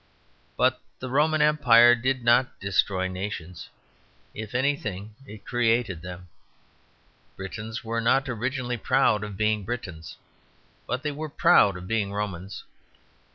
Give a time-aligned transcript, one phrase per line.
[0.57, 3.69] But the Roman Empire did not destroy nations;
[4.33, 6.27] if anything, it created them.
[7.35, 10.17] Britons were not originally proud of being Britons;
[10.87, 12.63] but they were proud of being Romans.